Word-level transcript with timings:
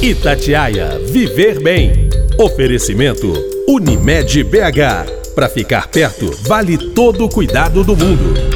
Itatiaia 0.00 0.96
Viver 1.10 1.60
Bem. 1.60 2.08
Oferecimento 2.38 3.32
Unimed 3.66 4.44
BH. 4.44 5.34
Para 5.34 5.48
ficar 5.48 5.88
perto, 5.88 6.30
vale 6.46 6.78
todo 6.78 7.24
o 7.24 7.28
cuidado 7.28 7.82
do 7.82 7.96
mundo. 7.96 8.47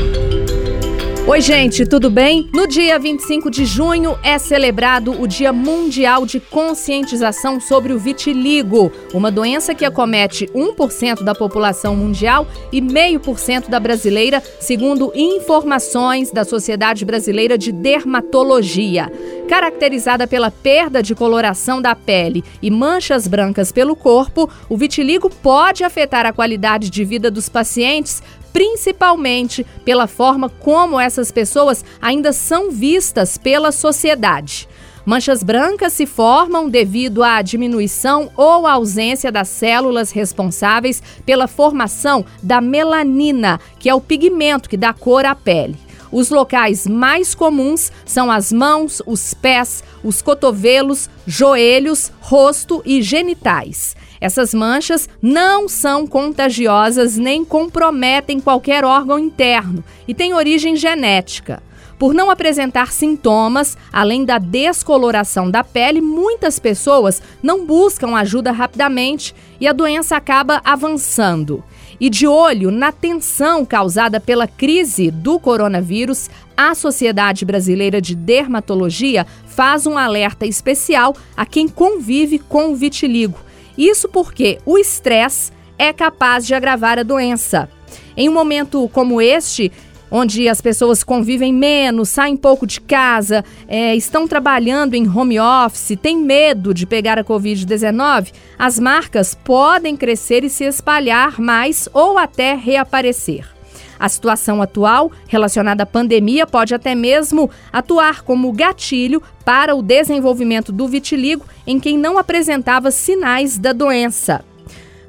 Oi, 1.24 1.40
gente, 1.40 1.87
tudo 1.87 2.11
bem? 2.11 2.50
No 2.53 2.66
dia 2.66 2.98
25 2.98 3.48
de 3.48 3.64
junho 3.64 4.19
é 4.24 4.38
celebrado 4.38 5.12
o 5.23 5.29
Dia 5.29 5.52
Mundial 5.52 6.27
de 6.27 6.41
Conscientização 6.41 7.61
sobre 7.61 7.93
o 7.93 7.98
Vitiligo, 7.98 8.91
uma 9.14 9.30
doença 9.30 9.73
que 9.73 9.84
acomete 9.84 10.46
1% 10.48 11.23
da 11.23 11.32
população 11.32 11.95
mundial 11.95 12.45
e 12.73 12.80
meio 12.80 13.20
por 13.20 13.38
cento 13.38 13.70
da 13.70 13.79
brasileira, 13.79 14.43
segundo 14.61 15.12
informações 15.14 16.32
da 16.32 16.45
Sociedade 16.45 17.05
Brasileira 17.05 17.57
de 17.57 17.70
Dermatologia. 17.70 19.11
Caracterizada 19.48 20.27
pela 20.27 20.50
perda 20.50 21.00
de 21.02 21.14
coloração 21.14 21.80
da 21.80 21.95
pele 21.95 22.42
e 22.61 22.69
manchas 22.69 23.28
brancas 23.28 23.70
pelo 23.70 23.95
corpo, 23.95 24.50
o 24.69 24.77
vitiligo 24.77 25.30
pode 25.30 25.84
afetar 25.84 26.27
a 26.27 26.33
qualidade 26.33 26.91
de 26.91 27.05
vida 27.05 27.30
dos 27.30 27.48
pacientes, 27.48 28.23
principalmente 28.52 29.65
pela 29.84 30.06
forma 30.06 30.48
como 30.48 31.01
essas 31.01 31.30
pessoas 31.30 31.84
ainda 32.01 32.33
são 32.33 32.70
vistas 32.70 33.38
pela 33.38 33.73
sociedade. 33.73 34.69
Manchas 35.05 35.42
brancas 35.42 35.92
se 35.95 36.06
formam 36.06 36.69
devido 36.69 37.25
à 37.25 37.42
diminuição 37.42 38.30
ou 38.37 38.69
ausência 38.69 39.33
das 39.33 39.48
células 39.48 40.12
responsáveis 40.12 41.02
pela 41.27 41.48
formação 41.48 42.25
da 42.41 42.61
melanina, 42.61 43.59
que 43.80 43.88
é 43.88 43.95
o 43.95 44.01
pigmento 44.01 44.69
que 44.69 44.77
dá 44.77 44.92
cor 44.92 45.25
à 45.25 45.34
pele. 45.34 45.77
Os 46.12 46.29
locais 46.29 46.87
mais 46.87 47.34
comuns 47.34 47.91
são 48.05 48.30
as 48.30 48.53
mãos, 48.53 49.01
os 49.07 49.33
pés, 49.33 49.83
os 50.05 50.20
cotovelos, 50.20 51.09
joelhos, 51.27 52.12
rosto 52.20 52.83
e 52.84 53.01
genitais. 53.01 53.97
Essas 54.20 54.53
manchas 54.53 55.09
não 55.23 55.67
são 55.67 56.06
contagiosas 56.06 57.17
nem 57.17 57.45
comprometem 57.45 58.39
qualquer 58.39 58.84
órgão 58.84 59.19
interno 59.19 59.83
e 60.06 60.12
têm 60.12 60.34
origem 60.34 60.77
genética. 60.77 61.62
Por 61.98 62.12
não 62.12 62.31
apresentar 62.31 62.92
sintomas, 62.92 63.79
além 63.92 64.25
da 64.25 64.36
descoloração 64.36 65.51
da 65.51 65.64
pele, 65.64 66.01
muitas 66.01 66.58
pessoas 66.58 67.23
não 67.42 67.64
buscam 67.64 68.17
ajuda 68.17 68.53
rapidamente 68.53 69.34
e 69.61 69.67
a 69.67 69.73
doença 69.73 70.17
acaba 70.17 70.61
avançando. 70.64 71.64
E 72.01 72.11
de 72.11 72.27
olho 72.27 72.71
na 72.71 72.93
tensão 72.93 73.65
causada 73.65 74.21
pela 74.21 74.47
crise 74.47 75.11
do 75.11 75.39
coronavírus, 75.39 76.29
a 76.57 76.75
Sociedade 76.75 77.45
Brasileira 77.45 78.01
de 78.01 78.15
Dermatologia 78.15 79.27
faz 79.47 79.87
um 79.87 79.97
alerta 79.97 80.47
especial 80.47 81.15
a 81.37 81.47
quem 81.47 81.69
convive 81.69 82.39
com 82.39 82.73
o 82.73 82.77
vitiligo 82.77 83.39
isso 83.77 84.09
porque 84.09 84.59
o 84.65 84.79
estresse 84.79 85.53
é 85.79 85.93
capaz 85.93 86.47
de 86.47 86.55
agravar 86.55 86.98
a 86.98 87.03
doença. 87.03 87.69
Em 88.17 88.29
um 88.29 88.33
momento 88.33 88.89
como 88.93 89.20
este, 89.20 89.73
onde 90.12 90.46
as 90.46 90.60
pessoas 90.60 91.02
convivem 91.02 91.55
menos, 91.55 92.10
saem 92.10 92.36
pouco 92.36 92.66
de 92.66 92.80
casa, 92.82 93.42
é, 93.66 93.96
estão 93.96 94.28
trabalhando 94.28 94.92
em 94.92 95.08
home 95.08 95.41
office, 95.41 95.98
têm 96.00 96.18
medo 96.18 96.74
de 96.74 96.84
pegar 96.84 97.18
a 97.18 97.24
Covid-19, 97.24 98.30
as 98.58 98.78
marcas 98.78 99.34
podem 99.34 99.96
crescer 99.96 100.44
e 100.44 100.50
se 100.50 100.64
espalhar 100.64 101.40
mais 101.40 101.88
ou 101.94 102.18
até 102.18 102.55
reaparecer. 102.55 103.50
A 103.98 104.08
situação 104.08 104.60
atual 104.60 105.12
relacionada 105.28 105.84
à 105.84 105.86
pandemia 105.86 106.46
pode 106.46 106.74
até 106.74 106.94
mesmo 106.94 107.48
atuar 107.72 108.22
como 108.22 108.52
gatilho 108.52 109.22
para 109.44 109.74
o 109.74 109.83
desenvolvimento 109.83 110.72
do 110.72 110.88
vitiligo 110.88 111.46
em 111.66 111.78
quem 111.78 111.96
não 111.96 112.18
apresentava 112.18 112.90
sinais 112.90 113.56
da 113.56 113.72
doença. 113.72 114.44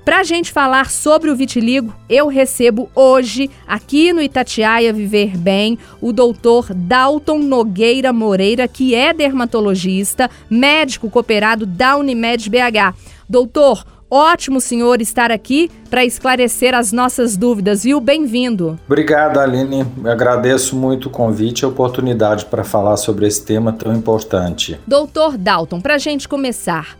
Para 0.06 0.20
a 0.20 0.24
gente 0.24 0.52
falar 0.52 0.92
sobre 0.92 1.30
o 1.30 1.36
vitiligo, 1.36 1.96
eu 2.10 2.28
recebo 2.28 2.90
hoje, 2.94 3.50
aqui 3.66 4.12
no 4.12 4.22
Itatiaia 4.22 4.92
Viver 4.92 5.38
Bem, 5.38 5.80
o 6.02 6.12
doutor 6.12 6.74
Dalton 6.74 7.40
Nogueira 7.40 8.12
Moreira, 8.12 8.68
que 8.68 8.94
é 8.94 9.14
dermatologista, 9.14 10.30
médico 10.50 11.10
cooperado 11.10 11.66
da 11.66 11.96
Unimed 11.96 12.50
BH. 12.50 12.94
Doutor, 13.30 13.86
Ótimo, 14.16 14.62
senhor, 14.62 15.02
estar 15.02 15.32
aqui 15.32 15.72
para 15.90 16.06
esclarecer 16.06 16.76
as 16.76 16.92
nossas 16.92 17.36
dúvidas, 17.36 17.84
viu? 17.84 18.00
Bem-vindo. 18.00 18.78
Obrigado, 18.86 19.40
Aline. 19.40 19.88
Agradeço 20.06 20.76
muito 20.76 21.08
o 21.08 21.10
convite 21.10 21.62
e 21.62 21.66
a 21.66 21.68
oportunidade 21.68 22.46
para 22.46 22.64
falar 22.64 22.96
sobre 22.98 23.26
esse 23.26 23.44
tema 23.44 23.74
tão 23.74 23.92
importante. 23.92 24.80
Doutor 24.86 25.36
Dalton, 25.36 25.82
para 25.82 25.96
a 25.96 25.98
gente 25.98 26.30
começar, 26.30 26.96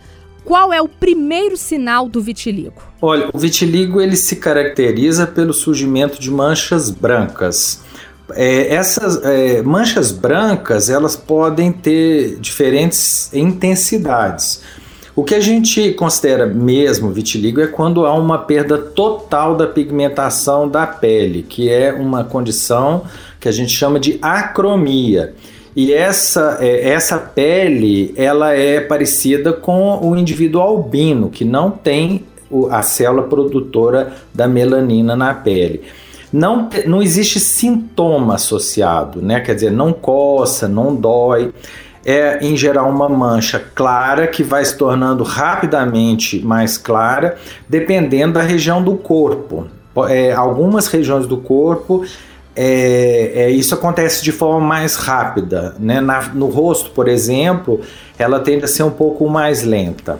qual 0.46 0.74
é 0.74 0.82
o 0.82 0.88
primeiro 0.88 1.56
sinal 1.56 2.08
do 2.08 2.22
vitiligo? 2.22 2.82
Olha, 3.02 3.30
o 3.34 3.38
vitiligo 3.38 4.02
ele 4.02 4.16
se 4.16 4.36
caracteriza 4.36 5.26
pelo 5.26 5.54
surgimento 5.54 6.20
de 6.20 6.30
manchas 6.30 6.90
brancas. 6.90 7.82
É, 8.32 8.74
essas 8.74 9.24
é, 9.24 9.62
manchas 9.62 10.12
brancas 10.12 10.90
elas 10.90 11.16
podem 11.16 11.72
ter 11.72 12.38
diferentes 12.40 13.34
intensidades. 13.34 14.62
O 15.16 15.24
que 15.24 15.36
a 15.36 15.40
gente 15.40 15.92
considera 15.94 16.48
mesmo 16.48 17.12
vitiligo 17.12 17.62
é 17.62 17.68
quando 17.68 18.06
há 18.06 18.16
uma 18.16 18.40
perda 18.40 18.80
total 18.80 19.56
da 19.56 19.68
pigmentação 19.68 20.68
da 20.68 20.88
pele, 20.88 21.44
que 21.44 21.70
é 21.70 21.94
uma 21.94 22.24
condição 22.24 23.04
que 23.40 23.48
a 23.48 23.52
gente 23.52 23.72
chama 23.72 24.00
de 24.00 24.18
acromia. 24.22 25.36
E 25.76 25.94
essa, 25.94 26.58
é, 26.62 26.90
essa 26.90 27.18
pele 27.18 28.14
ela 28.16 28.54
é 28.54 28.80
parecida 28.80 29.52
com 29.54 30.00
o 30.02 30.16
indivíduo 30.16 30.62
albino, 30.62 31.30
que 31.30 31.44
não 31.44 31.72
tem 31.72 32.26
a 32.70 32.84
célula 32.84 33.24
produtora 33.24 34.14
da 34.34 34.48
melanina 34.48 35.16
na 35.16 35.34
pele. 35.34 35.82
Não, 36.32 36.70
não 36.86 37.02
existe 37.02 37.40
sintoma 37.40 38.36
associado, 38.36 39.22
né? 39.22 39.40
Quer 39.40 39.56
dizer, 39.56 39.72
não 39.72 39.94
coça, 39.94 40.68
não 40.68 40.96
dói 40.96 41.52
é 42.06 42.46
em 42.46 42.56
geral 42.56 42.90
uma 42.90 43.08
mancha 43.08 43.64
clara 43.74 44.28
que 44.28 44.44
vai 44.44 44.64
se 44.64 44.78
tornando 44.78 45.24
rapidamente 45.24 46.40
mais 46.44 46.78
clara, 46.78 47.38
dependendo 47.68 48.34
da 48.34 48.42
região 48.42 48.84
do 48.84 48.96
corpo. 48.96 49.68
É, 50.10 50.34
algumas 50.34 50.88
regiões 50.88 51.28
do 51.28 51.38
corpo 51.38 52.04
é, 52.56 53.32
é, 53.36 53.50
isso 53.50 53.74
acontece 53.74 54.24
de 54.24 54.32
forma 54.32 54.66
mais 54.66 54.96
rápida. 54.96 55.76
Né? 55.80 56.00
Na, 56.00 56.30
no 56.34 56.48
rosto, 56.48 56.92
por 56.92 57.08
exemplo, 57.08 57.82
ela 58.18 58.40
tende 58.40 58.66
a 58.66 58.68
ser 58.68 58.84
um 58.84 58.92
pouco 58.92 59.28
mais 59.30 59.64
lenta 59.64 60.20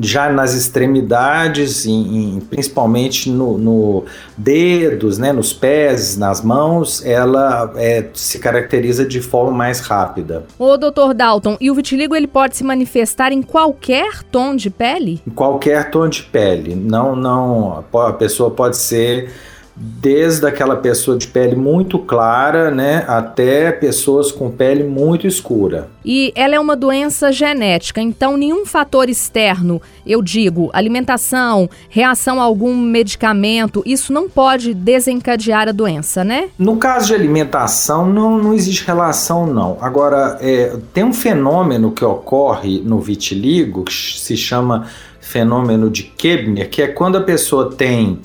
já 0.00 0.30
nas 0.30 0.54
extremidades, 0.54 1.84
em, 1.84 2.36
em, 2.36 2.40
principalmente 2.40 3.28
no, 3.28 3.58
no, 3.58 4.04
dedos, 4.36 5.18
né, 5.18 5.32
nos 5.32 5.52
pés, 5.52 6.16
nas 6.16 6.42
mãos, 6.42 7.04
ela 7.04 7.72
é, 7.76 8.06
se 8.14 8.38
caracteriza 8.38 9.04
de 9.04 9.20
forma 9.20 9.50
mais 9.50 9.80
rápida. 9.80 10.44
O 10.58 10.76
doutor 10.76 11.12
Dalton, 11.12 11.56
e 11.60 11.70
o 11.70 11.74
vitiligo 11.74 12.14
ele 12.14 12.28
pode 12.28 12.56
se 12.56 12.62
manifestar 12.62 13.32
em 13.32 13.42
qualquer 13.42 14.22
tom 14.24 14.54
de 14.54 14.70
pele? 14.70 15.20
Em 15.26 15.30
qualquer 15.30 15.90
tom 15.90 16.08
de 16.08 16.22
pele. 16.22 16.74
Não, 16.74 17.16
não, 17.16 17.84
a 17.92 18.12
pessoa 18.12 18.50
pode 18.50 18.76
ser 18.76 19.32
desde 19.76 20.46
aquela 20.46 20.76
pessoa 20.76 21.16
de 21.16 21.26
pele 21.26 21.56
muito 21.56 21.98
clara, 21.98 22.70
né, 22.70 23.04
até 23.08 23.72
pessoas 23.72 24.30
com 24.30 24.50
pele 24.50 24.84
muito 24.84 25.26
escura. 25.26 25.88
E 26.04 26.32
ela 26.36 26.54
é 26.54 26.60
uma 26.60 26.76
doença 26.76 27.32
genética, 27.32 28.00
então 28.00 28.36
nenhum 28.36 28.64
fator 28.64 29.08
externo, 29.08 29.82
eu 30.06 30.22
digo, 30.22 30.70
alimentação, 30.72 31.68
reação 31.88 32.40
a 32.40 32.44
algum 32.44 32.76
medicamento, 32.76 33.82
isso 33.84 34.12
não 34.12 34.28
pode 34.28 34.74
desencadear 34.74 35.68
a 35.68 35.72
doença, 35.72 36.22
né? 36.22 36.50
No 36.58 36.76
caso 36.76 37.08
de 37.08 37.14
alimentação, 37.14 38.06
não, 38.12 38.38
não 38.38 38.54
existe 38.54 38.86
relação, 38.86 39.46
não. 39.46 39.76
Agora, 39.80 40.38
é, 40.40 40.76
tem 40.92 41.02
um 41.02 41.12
fenômeno 41.12 41.90
que 41.90 42.04
ocorre 42.04 42.80
no 42.80 43.00
vitiligo, 43.00 43.84
que 43.84 43.92
se 43.92 44.36
chama 44.36 44.86
fenômeno 45.20 45.90
de 45.90 46.02
Kebner, 46.02 46.68
que 46.68 46.82
é 46.82 46.86
quando 46.86 47.16
a 47.16 47.20
pessoa 47.22 47.74
tem 47.74 48.20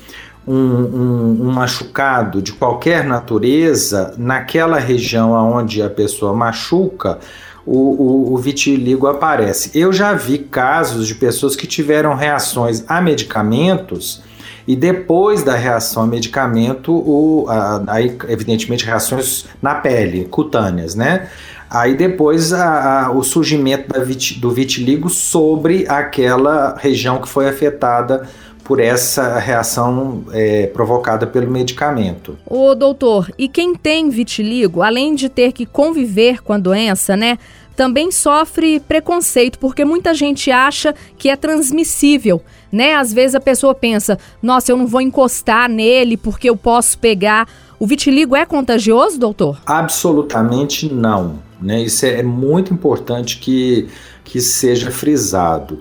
um, 0.49 0.55
um, 0.55 1.37
um, 1.43 1.51
machucado 1.51 2.41
de 2.41 2.53
qualquer 2.53 3.03
natureza, 3.03 4.15
naquela 4.17 4.79
região 4.79 5.31
onde 5.31 5.79
a 5.79 5.89
pessoa 5.91 6.33
machuca, 6.33 7.19
o, 7.63 7.77
o, 7.77 8.33
o, 8.33 8.37
vitiligo 8.37 9.05
aparece. 9.05 9.69
Eu 9.77 9.93
já 9.93 10.13
vi 10.13 10.39
casos 10.39 11.05
de 11.05 11.13
pessoas 11.13 11.55
que 11.55 11.67
tiveram 11.67 12.15
reações 12.15 12.83
a 12.87 12.99
medicamentos 12.99 14.23
e 14.67 14.75
depois 14.75 15.43
da 15.43 15.53
reação 15.53 16.01
a 16.01 16.07
medicamento, 16.07 16.91
o, 16.93 17.45
a, 17.47 17.83
aí, 17.85 18.17
evidentemente, 18.27 18.83
reações 18.83 19.45
na 19.61 19.75
pele, 19.75 20.25
cutâneas, 20.25 20.95
né? 20.95 21.29
Aí 21.69 21.95
depois 21.95 22.51
a, 22.51 23.05
a, 23.05 23.11
o 23.11 23.21
surgimento 23.21 23.93
vit, 24.03 24.39
do 24.39 24.49
vitiligo 24.49 25.07
sobre 25.07 25.85
aquela 25.87 26.75
região 26.79 27.21
que 27.21 27.29
foi 27.29 27.47
afetada 27.47 28.27
por 28.69 28.79
essa 28.79 29.39
reação 29.39 30.25
é, 30.31 30.67
provocada 30.67 31.25
pelo 31.25 31.49
medicamento. 31.49 32.37
O 32.45 32.75
doutor, 32.75 33.31
e 33.35 33.47
quem 33.47 33.73
tem 33.73 34.11
vitiligo, 34.11 34.83
além 34.83 35.15
de 35.15 35.27
ter 35.27 35.53
que 35.53 35.65
conviver 35.65 36.43
com 36.43 36.53
a 36.53 36.57
doença, 36.59 37.17
né? 37.17 37.39
também 37.75 38.11
sofre 38.11 38.79
preconceito, 38.81 39.57
porque 39.57 39.83
muita 39.83 40.13
gente 40.13 40.51
acha 40.51 40.93
que 41.17 41.29
é 41.29 41.35
transmissível, 41.35 42.43
né? 42.69 42.93
Às 42.93 43.13
vezes 43.13 43.35
a 43.35 43.39
pessoa 43.39 43.73
pensa, 43.73 44.19
nossa, 44.43 44.71
eu 44.71 44.77
não 44.77 44.85
vou 44.85 44.99
encostar 44.99 45.69
nele 45.69 46.17
porque 46.17 46.49
eu 46.49 46.57
posso 46.57 46.99
pegar. 46.99 47.47
O 47.79 47.87
vitiligo 47.87 48.35
é 48.35 48.45
contagioso, 48.45 49.17
doutor? 49.17 49.61
Absolutamente 49.65 50.93
não. 50.93 51.39
Né? 51.61 51.81
Isso 51.83 52.05
é, 52.05 52.19
é 52.19 52.23
muito 52.23 52.73
importante 52.73 53.37
que, 53.37 53.87
que 54.25 54.41
seja 54.41 54.91
frisado. 54.91 55.79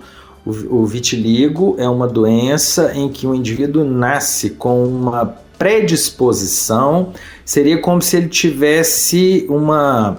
O, 0.71 0.87
vitiligo 0.87 1.77
é 1.79 1.87
uma 1.87 2.07
doença 2.07 2.93
em 2.95 3.11
que 3.11 3.27
o 3.27 3.35
indivíduo 3.35 3.85
nasce 3.85 4.49
com 4.51 4.83
uma 4.85 5.35
predisposição, 5.59 7.13
seria 7.45 7.83
como 7.83 8.01
se 8.01 8.17
ele 8.17 8.29
tivesse 8.29 9.45
uma 9.51 10.17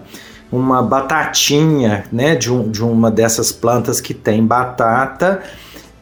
uma 0.52 0.81
batatinha, 0.81 2.06
né, 2.12 2.36
de, 2.36 2.52
um, 2.52 2.70
de 2.70 2.84
uma 2.84 3.12
dessas 3.12 3.52
plantas 3.52 4.02
que 4.02 4.16
tem 4.16 4.44
batata 4.44 5.42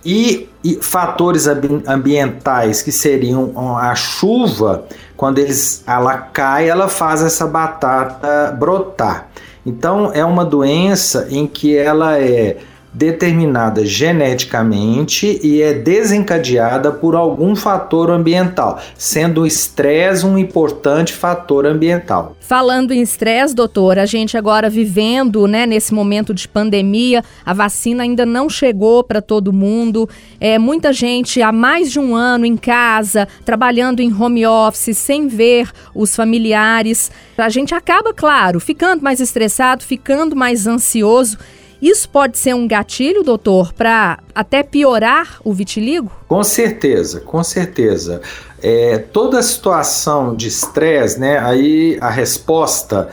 e, 0.05 0.47
e 0.63 0.75
fatores 0.75 1.47
ambientais 1.47 2.81
que 2.81 2.91
seriam 2.91 3.77
a 3.77 3.93
chuva, 3.93 4.85
quando 5.17 5.39
eles, 5.39 5.83
ela 5.85 6.17
cai, 6.17 6.69
ela 6.69 6.87
faz 6.87 7.21
essa 7.21 7.45
batata 7.45 8.55
brotar. 8.57 9.27
Então 9.65 10.11
é 10.13 10.23
uma 10.23 10.45
doença 10.45 11.27
em 11.29 11.45
que 11.45 11.75
ela 11.75 12.17
é 12.17 12.57
determinada 12.97 13.85
geneticamente 13.85 15.39
e 15.43 15.61
é 15.61 15.71
desencadeada 15.71 16.91
por 16.91 17.15
algum 17.15 17.55
fator 17.55 18.09
ambiental, 18.09 18.79
sendo 18.97 19.41
o 19.41 19.47
estresse 19.47 20.25
um 20.25 20.37
importante 20.37 21.13
fator 21.13 21.67
ambiental. 21.67 22.35
Falando 22.39 22.91
em 22.91 23.01
estresse, 23.01 23.53
doutor, 23.53 23.99
a 23.99 24.05
gente 24.05 24.35
agora 24.35 24.69
vivendo, 24.69 25.47
né, 25.47 25.67
nesse 25.67 25.93
momento 25.93 26.33
de 26.33 26.47
pandemia, 26.47 27.23
a 27.45 27.53
vacina 27.53 28.01
ainda 28.01 28.25
não 28.25 28.49
chegou 28.49 29.03
para 29.03 29.21
todo 29.21 29.53
mundo. 29.53 30.09
É 30.39 30.57
muita 30.57 30.91
gente 30.91 31.41
há 31.41 31.51
mais 31.51 31.91
de 31.91 31.99
um 31.99 32.15
ano 32.15 32.45
em 32.45 32.57
casa, 32.57 33.27
trabalhando 33.45 33.99
em 33.99 34.11
home 34.11 34.45
office, 34.47 34.97
sem 34.97 35.27
ver 35.27 35.69
os 35.93 36.15
familiares. 36.15 37.11
A 37.37 37.49
gente 37.49 37.75
acaba, 37.75 38.11
claro, 38.13 38.59
ficando 38.59 39.03
mais 39.03 39.19
estressado, 39.19 39.83
ficando 39.83 40.35
mais 40.35 40.65
ansioso. 40.65 41.37
Isso 41.81 42.09
pode 42.09 42.37
ser 42.37 42.55
um 42.55 42.67
gatilho, 42.67 43.23
doutor, 43.23 43.71
para 43.73 44.19
até 44.33 44.63
piorar 44.63 45.39
o 45.43 45.53
vitiligo? 45.53 46.11
Com 46.27 46.43
certeza, 46.43 47.19
com 47.19 47.43
certeza. 47.43 48.21
É, 48.61 48.97
toda 48.97 49.41
situação 49.43 50.35
de 50.35 50.47
estresse, 50.47 51.19
né? 51.19 51.37
Aí 51.39 51.97
a 52.01 52.09
resposta 52.09 53.09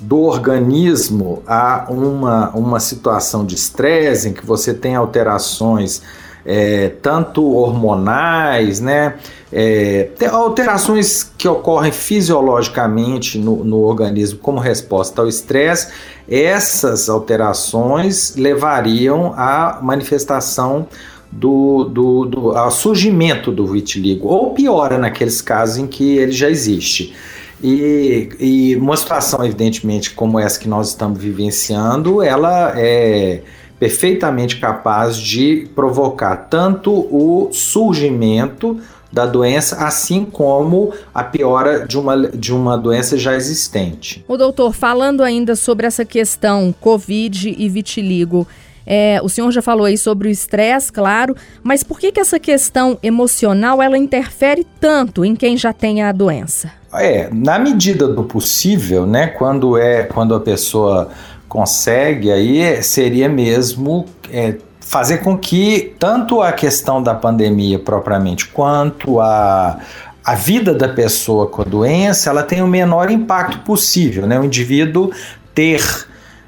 do 0.00 0.20
organismo 0.22 1.42
a 1.46 1.86
uma, 1.88 2.50
uma 2.50 2.80
situação 2.80 3.44
de 3.44 3.54
estresse 3.54 4.28
em 4.28 4.32
que 4.32 4.44
você 4.44 4.74
tem 4.74 4.94
alterações 4.94 6.02
é, 6.44 6.90
tanto 7.02 7.44
hormonais, 7.44 8.80
né? 8.80 9.14
É, 9.52 10.10
alterações 10.30 11.22
que 11.36 11.48
ocorrem 11.48 11.92
fisiologicamente 11.92 13.38
no, 13.38 13.64
no 13.64 13.80
organismo 13.80 14.38
como 14.38 14.58
resposta 14.58 15.22
ao 15.22 15.28
estresse, 15.28 15.88
essas 16.28 17.08
alterações 17.08 18.34
levariam 18.36 19.32
à 19.36 19.78
manifestação 19.82 20.86
do, 21.30 21.84
do, 21.84 22.24
do 22.24 22.50
ao 22.56 22.70
surgimento 22.70 23.52
do 23.52 23.66
vitiligo, 23.66 24.28
ou 24.28 24.52
piora 24.54 24.98
naqueles 24.98 25.40
casos 25.40 25.78
em 25.78 25.86
que 25.86 26.16
ele 26.16 26.32
já 26.32 26.48
existe. 26.48 27.14
E, 27.62 28.28
e 28.38 28.76
uma 28.76 28.96
situação, 28.96 29.44
evidentemente, 29.44 30.10
como 30.10 30.38
essa 30.38 30.58
que 30.58 30.68
nós 30.68 30.88
estamos 30.88 31.18
vivenciando, 31.18 32.22
ela 32.22 32.72
é 32.76 33.42
perfeitamente 33.78 34.58
capaz 34.58 35.16
de 35.16 35.68
provocar 35.74 36.36
tanto 36.48 36.90
o 36.92 37.50
surgimento 37.52 38.78
da 39.12 39.24
doença, 39.24 39.84
assim 39.84 40.24
como 40.24 40.92
a 41.14 41.22
piora 41.22 41.86
de 41.86 41.98
uma, 41.98 42.28
de 42.28 42.52
uma 42.52 42.76
doença 42.76 43.16
já 43.16 43.34
existente. 43.34 44.24
O 44.28 44.36
doutor, 44.36 44.72
falando 44.74 45.22
ainda 45.22 45.56
sobre 45.56 45.86
essa 45.86 46.04
questão 46.04 46.74
Covid 46.80 47.54
e 47.56 47.68
vitiligo, 47.68 48.46
é, 48.86 49.20
o 49.22 49.28
senhor 49.28 49.50
já 49.50 49.60
falou 49.60 49.84
aí 49.84 49.98
sobre 49.98 50.28
o 50.28 50.30
estresse, 50.30 50.92
claro, 50.92 51.34
mas 51.62 51.82
por 51.82 51.98
que, 51.98 52.12
que 52.12 52.20
essa 52.20 52.38
questão 52.38 52.96
emocional 53.02 53.82
ela 53.82 53.98
interfere 53.98 54.64
tanto 54.80 55.24
em 55.24 55.34
quem 55.34 55.56
já 55.56 55.72
tem 55.72 56.02
a 56.02 56.12
doença? 56.12 56.70
É, 56.94 57.28
na 57.32 57.58
medida 57.58 58.06
do 58.06 58.22
possível, 58.22 59.04
né? 59.04 59.26
Quando 59.26 59.76
é 59.76 60.04
quando 60.04 60.34
a 60.34 60.40
pessoa 60.40 61.10
consegue, 61.48 62.30
aí 62.30 62.82
seria 62.82 63.28
mesmo 63.28 64.06
é, 64.30 64.54
fazer 64.86 65.18
com 65.18 65.36
que 65.36 65.94
tanto 65.98 66.40
a 66.40 66.52
questão 66.52 67.02
da 67.02 67.12
pandemia 67.12 67.76
propriamente 67.76 68.46
quanto 68.46 69.20
a, 69.20 69.78
a 70.24 70.34
vida 70.36 70.72
da 70.72 70.88
pessoa 70.88 71.48
com 71.48 71.62
a 71.62 71.64
doença 71.64 72.30
ela 72.30 72.44
tenha 72.44 72.64
o 72.64 72.68
menor 72.68 73.10
impacto 73.10 73.58
possível, 73.60 74.26
né? 74.28 74.38
O 74.38 74.44
indivíduo 74.44 75.10
ter 75.52 75.82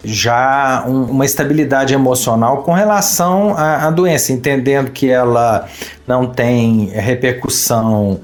já 0.05 0.85
um, 0.87 1.02
uma 1.06 1.25
estabilidade 1.25 1.93
emocional 1.93 2.62
com 2.62 2.73
relação 2.73 3.56
à, 3.56 3.88
à, 3.88 3.90
doença, 3.90 4.32
entendendo 4.32 4.93
que 4.93 5.11
ela 5.11 5.67
não 6.06 6.26
tem 6.26 6.91
repercussão 6.94 8.20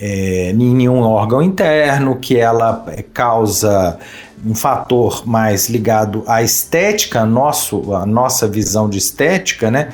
é, 0.00 0.50
em 0.50 0.74
nenhum 0.74 1.02
órgão 1.02 1.42
interno, 1.42 2.16
que 2.16 2.38
ela 2.38 2.86
causa 3.12 3.98
um 4.44 4.54
fator 4.54 5.26
mais 5.26 5.68
ligado 5.68 6.22
à 6.26 6.42
estética, 6.42 7.24
nosso, 7.24 7.94
a 7.94 8.06
nossa 8.06 8.46
visão 8.46 8.88
de 8.88 8.98
estética, 8.98 9.70
né? 9.70 9.88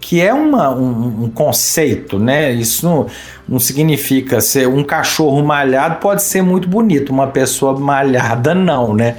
Que 0.00 0.20
é 0.20 0.32
uma, 0.32 0.70
um, 0.70 1.24
um 1.24 1.30
conceito, 1.30 2.18
né? 2.18 2.52
Isso 2.52 2.86
não, 2.86 3.06
não 3.48 3.58
significa 3.58 4.40
ser 4.40 4.68
um 4.68 4.84
cachorro 4.84 5.42
malhado 5.42 5.96
pode 5.96 6.22
ser 6.22 6.42
muito 6.42 6.68
bonito, 6.68 7.10
uma 7.10 7.26
pessoa 7.28 7.78
malhada 7.78 8.54
não, 8.54 8.94
né? 8.94 9.16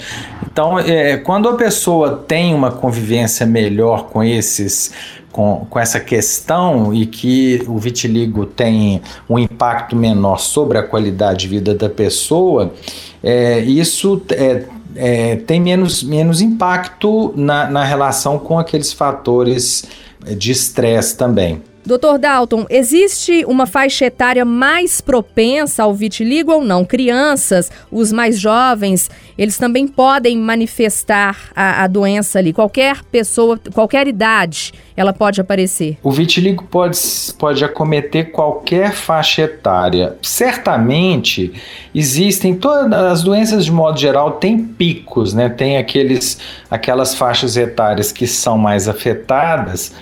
Então, 0.57 0.79
é, 0.79 1.17
quando 1.17 1.47
a 1.47 1.53
pessoa 1.53 2.23
tem 2.27 2.55
uma 2.55 2.71
convivência 2.71 3.45
melhor 3.45 4.07
com 4.07 4.23
esses 4.23 4.91
com, 5.31 5.67
com 5.69 5.79
essa 5.79 5.99
questão 5.99 6.91
e 6.91 7.05
que 7.05 7.63
o 7.67 7.77
vitiligo 7.77 8.43
tem 8.43 8.99
um 9.29 9.37
impacto 9.37 9.95
menor 9.95 10.39
sobre 10.39 10.79
a 10.79 10.83
qualidade 10.83 11.41
de 11.41 11.47
vida 11.47 11.75
da 11.75 11.87
pessoa, 11.87 12.73
é, 13.21 13.59
isso 13.59 14.19
é, 14.31 14.63
é, 14.95 15.35
tem 15.35 15.61
menos, 15.61 16.01
menos 16.01 16.41
impacto 16.41 17.31
na, 17.35 17.69
na 17.69 17.83
relação 17.83 18.39
com 18.39 18.57
aqueles 18.57 18.91
fatores 18.91 19.85
de 20.25 20.51
estresse 20.51 21.15
também. 21.15 21.61
Doutor 21.87 22.19
Dalton, 22.19 22.65
existe 22.69 23.45
uma 23.45 23.65
faixa 23.65 24.07
etária 24.07 24.43
mais 24.43 24.99
propensa 24.99 25.83
ao 25.83 25.93
vitiligo 25.93 26.51
ou 26.51 26.61
não? 26.61 26.83
Crianças, 26.83 27.71
os 27.89 28.11
mais 28.11 28.37
jovens, 28.37 29.09
eles 29.37 29.57
também 29.57 29.87
podem 29.87 30.37
manifestar 30.37 31.49
a, 31.55 31.85
a 31.85 31.87
doença 31.87 32.39
ali. 32.39 32.51
Qualquer 32.51 33.01
pessoa, 33.05 33.57
qualquer 33.73 34.05
idade, 34.05 34.73
ela 34.97 35.13
pode 35.13 35.39
aparecer. 35.39 35.97
O 36.03 36.11
vitiligo 36.11 36.65
pode, 36.65 36.99
pode 37.39 37.63
acometer 37.63 38.33
qualquer 38.33 38.91
faixa 38.91 39.43
etária. 39.43 40.17
Certamente 40.21 41.53
existem 41.95 42.53
todas 42.53 42.91
as 42.91 43.23
doenças 43.23 43.63
de 43.63 43.71
modo 43.71 43.97
geral 43.97 44.33
têm 44.33 44.61
picos, 44.61 45.33
né? 45.33 45.47
Tem 45.47 45.77
aqueles, 45.77 46.37
aquelas 46.69 47.15
faixas 47.15 47.55
etárias 47.55 48.11
que 48.11 48.27
são 48.27 48.57
mais 48.57 48.89
afetadas 48.89 49.95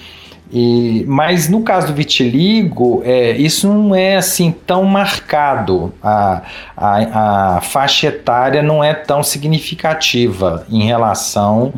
e, 0.51 1.03
mas 1.07 1.49
no 1.49 1.61
caso 1.61 1.87
do 1.87 1.93
vitiligo, 1.93 3.01
é, 3.03 3.31
isso 3.31 3.67
não 3.67 3.95
é 3.95 4.15
assim 4.15 4.53
tão 4.65 4.83
marcado. 4.83 5.93
A, 6.01 6.41
a, 6.77 7.57
a 7.57 7.61
faixa 7.61 8.07
etária 8.07 8.61
não 8.61 8.83
é 8.83 8.93
tão 8.93 9.23
significativa 9.23 10.65
em 10.69 10.83
relação 10.83 11.73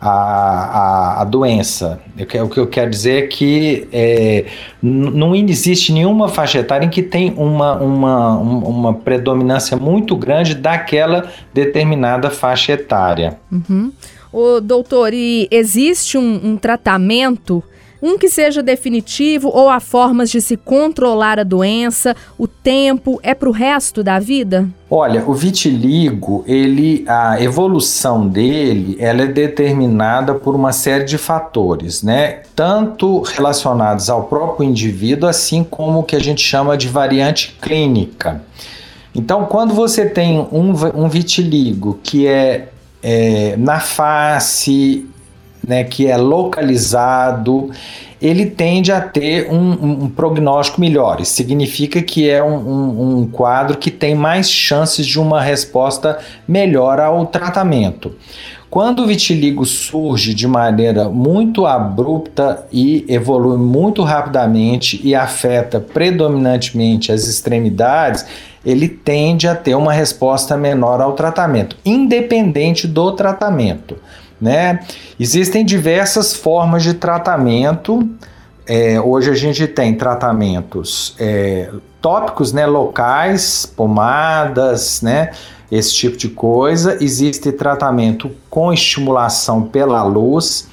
à, 0.00 1.22
à 1.22 1.24
doença. 1.24 2.00
Eu, 2.16 2.46
o 2.46 2.48
que 2.48 2.58
eu 2.58 2.66
quero 2.66 2.90
dizer 2.90 3.24
é 3.24 3.26
que 3.28 3.88
é, 3.92 4.46
não 4.82 5.34
existe 5.34 5.92
nenhuma 5.92 6.28
faixa 6.28 6.58
etária 6.58 6.86
em 6.86 6.90
que 6.90 7.02
tem 7.02 7.32
uma, 7.36 7.74
uma, 7.74 8.36
uma 8.38 8.94
predominância 8.94 9.76
muito 9.76 10.16
grande 10.16 10.54
daquela 10.54 11.30
determinada 11.54 12.30
faixa 12.30 12.72
etária. 12.72 13.38
Uhum. 13.50 13.92
O 14.32 14.60
doutor, 14.60 15.14
e 15.14 15.48
existe 15.50 16.18
um, 16.18 16.40
um 16.44 16.56
tratamento 16.56 17.62
um 18.02 18.18
que 18.18 18.28
seja 18.28 18.62
definitivo 18.62 19.48
ou 19.48 19.68
há 19.68 19.80
formas 19.80 20.30
de 20.30 20.40
se 20.40 20.56
controlar 20.56 21.38
a 21.38 21.44
doença? 21.44 22.14
O 22.38 22.46
tempo 22.46 23.18
é 23.22 23.34
para 23.34 23.48
o 23.48 23.52
resto 23.52 24.02
da 24.02 24.18
vida? 24.18 24.68
Olha, 24.90 25.24
o 25.26 25.34
vitiligo, 25.34 26.44
ele, 26.46 27.04
a 27.06 27.40
evolução 27.42 28.26
dele, 28.26 28.96
ela 28.98 29.22
é 29.22 29.26
determinada 29.26 30.34
por 30.34 30.54
uma 30.54 30.72
série 30.72 31.04
de 31.04 31.18
fatores, 31.18 32.02
né? 32.02 32.42
Tanto 32.54 33.20
relacionados 33.20 34.08
ao 34.08 34.24
próprio 34.24 34.68
indivíduo, 34.68 35.28
assim 35.28 35.62
como 35.62 36.00
o 36.00 36.02
que 36.02 36.16
a 36.16 36.20
gente 36.20 36.40
chama 36.40 36.76
de 36.76 36.88
variante 36.88 37.56
clínica. 37.60 38.42
Então, 39.14 39.46
quando 39.46 39.74
você 39.74 40.06
tem 40.06 40.38
um, 40.52 40.72
um 40.94 41.08
vitiligo 41.08 41.98
que 42.02 42.26
é 42.26 42.68
é, 43.02 43.56
na 43.56 43.80
face, 43.80 45.06
né, 45.68 45.84
que 45.84 46.06
é 46.06 46.16
localizado, 46.16 47.70
ele 48.20 48.46
tende 48.46 48.90
a 48.90 49.00
ter 49.00 49.48
um, 49.52 50.04
um 50.04 50.08
prognóstico 50.08 50.80
melhor. 50.80 51.20
Isso 51.20 51.34
significa 51.34 52.02
que 52.02 52.28
é 52.28 52.42
um, 52.42 52.56
um, 52.56 53.18
um 53.18 53.26
quadro 53.26 53.76
que 53.76 53.90
tem 53.90 54.14
mais 54.14 54.50
chances 54.50 55.06
de 55.06 55.20
uma 55.20 55.40
resposta 55.40 56.18
melhor 56.48 56.98
ao 56.98 57.26
tratamento. 57.26 58.12
Quando 58.70 59.02
o 59.02 59.06
vitiligo 59.06 59.64
surge 59.64 60.34
de 60.34 60.46
maneira 60.46 61.08
muito 61.08 61.64
abrupta 61.64 62.66
e 62.70 63.04
evolui 63.08 63.56
muito 63.56 64.02
rapidamente 64.02 65.00
e 65.02 65.14
afeta 65.14 65.80
predominantemente 65.80 67.10
as 67.10 67.26
extremidades, 67.26 68.26
ele 68.64 68.86
tende 68.86 69.48
a 69.48 69.54
ter 69.54 69.74
uma 69.74 69.92
resposta 69.92 70.54
menor 70.56 71.00
ao 71.00 71.14
tratamento, 71.14 71.76
independente 71.84 72.86
do 72.86 73.12
tratamento. 73.12 73.96
Né? 74.40 74.80
Existem 75.18 75.64
diversas 75.64 76.32
formas 76.34 76.82
de 76.82 76.94
tratamento. 76.94 78.08
É, 78.66 79.00
hoje 79.00 79.30
a 79.30 79.34
gente 79.34 79.66
tem 79.66 79.94
tratamentos 79.94 81.16
é, 81.18 81.70
tópicos, 82.00 82.52
né, 82.52 82.66
locais, 82.66 83.66
pomadas, 83.66 85.02
né, 85.02 85.32
esse 85.72 85.94
tipo 85.94 86.16
de 86.16 86.28
coisa. 86.28 87.02
Existe 87.02 87.50
tratamento 87.50 88.30
com 88.48 88.72
estimulação 88.72 89.62
pela 89.62 90.02
luz. 90.04 90.68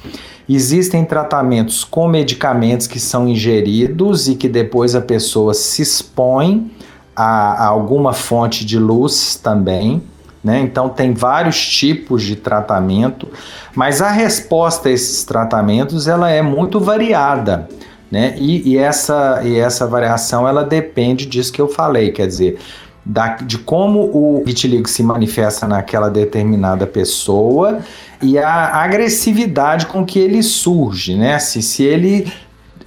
Existem 0.48 1.04
tratamentos 1.04 1.84
com 1.84 2.08
medicamentos 2.08 2.86
que 2.86 3.00
são 3.00 3.28
ingeridos 3.28 4.28
e 4.28 4.36
que 4.36 4.48
depois 4.48 4.94
a 4.94 5.02
pessoa 5.02 5.56
se 5.56 5.82
expõe 5.82 6.72
a, 7.16 7.64
a 7.64 7.68
alguma 7.68 8.14
fonte 8.14 8.64
de 8.64 8.78
luz 8.78 9.36
também. 9.42 10.04
Né? 10.46 10.60
Então, 10.60 10.90
tem 10.90 11.12
vários 11.12 11.68
tipos 11.68 12.22
de 12.22 12.36
tratamento, 12.36 13.28
mas 13.74 14.00
a 14.00 14.12
resposta 14.12 14.90
a 14.90 14.92
esses 14.92 15.24
tratamentos 15.24 16.08
ela 16.08 16.30
é 16.30 16.44
muito 16.44 16.80
variada. 16.80 17.68
Né? 18.12 18.36
E, 18.38 18.74
e, 18.74 18.78
essa, 18.78 19.42
e 19.44 19.58
essa 19.58 19.88
variação 19.88 20.48
ela 20.48 20.64
depende 20.64 21.26
disso 21.26 21.52
que 21.52 21.60
eu 21.60 21.68
falei, 21.68 22.12
quer 22.12 22.28
dizer, 22.28 22.60
da, 23.04 23.30
de 23.38 23.58
como 23.58 24.02
o 24.02 24.44
vitiligo 24.46 24.88
se 24.88 25.02
manifesta 25.02 25.68
naquela 25.68 26.10
determinada 26.10 26.86
pessoa 26.86 27.80
e 28.22 28.38
a 28.38 28.84
agressividade 28.84 29.88
com 29.88 30.06
que 30.06 30.20
ele 30.20 30.44
surge, 30.44 31.16
né? 31.16 31.40
Se, 31.40 31.64
se 31.64 31.84
ele 31.84 32.32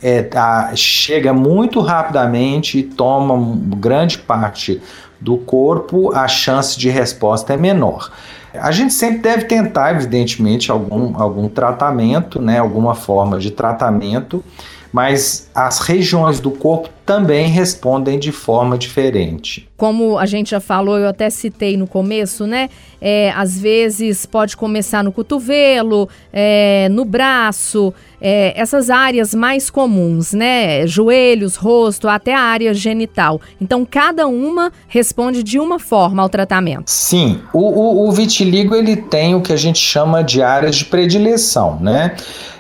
é, 0.01 0.23
tá, 0.23 0.71
chega 0.77 1.33
muito 1.33 1.81
rapidamente 1.81 2.79
e 2.79 2.83
toma 2.85 3.59
grande 3.77 4.19
parte 4.19 4.81
do 5.21 5.37
corpo, 5.37 6.13
a 6.15 6.29
chance 6.29 6.79
de 6.79 6.89
resposta 6.89 7.55
é 7.55 7.57
menor. 7.57 8.11
A 8.55 8.71
gente 8.71 8.95
sempre 8.95 9.19
deve 9.19 9.45
tentar, 9.45 9.95
evidentemente, 9.95 10.71
algum, 10.71 11.21
algum 11.21 11.49
tratamento, 11.49 12.41
né, 12.41 12.59
alguma 12.59 12.95
forma 12.95 13.39
de 13.39 13.51
tratamento 13.51 14.43
mas 14.93 15.49
as 15.55 15.81
regiões 15.81 16.41
do 16.41 16.51
corpo 16.51 16.89
também 17.05 17.49
respondem 17.49 18.19
de 18.19 18.31
forma 18.31 18.77
diferente. 18.77 19.67
Como 19.79 20.19
a 20.19 20.27
gente 20.27 20.51
já 20.51 20.61
falou, 20.61 20.99
eu 20.99 21.09
até 21.09 21.31
citei 21.31 21.75
no 21.75 21.87
começo, 21.87 22.47
né? 22.47 22.69
É, 23.01 23.33
às 23.35 23.59
vezes 23.59 24.27
pode 24.27 24.57
começar 24.57 25.03
no 25.03 25.11
cotovelo, 25.11 26.07
é, 26.31 26.89
no 26.91 27.07
braço, 27.07 27.95
é, 28.21 28.53
essas 28.61 28.91
áreas 28.91 29.35
mais 29.35 29.71
comuns, 29.71 30.35
né? 30.35 30.87
Joelhos, 30.87 31.57
rosto, 31.57 32.09
até 32.09 32.35
a 32.35 32.41
área 32.41 32.75
genital. 32.75 33.41
Então, 33.59 33.87
cada 33.89 34.27
uma 34.27 34.71
responde 34.87 35.43
de 35.43 35.59
uma 35.59 35.79
forma 35.79 36.23
ao 36.23 36.29
tratamento. 36.29 36.91
Sim, 36.91 37.41
o, 37.55 37.61
o, 37.61 38.09
o 38.09 38.13
vitiligo 38.13 38.75
ele 38.75 38.97
tem 38.97 39.35
o 39.35 39.41
que 39.41 39.53
a 39.53 39.57
gente 39.57 39.79
chama 39.79 40.23
de 40.23 40.43
áreas 40.43 40.77
de 40.77 40.85
predileção, 40.85 41.79
né? 41.81 42.17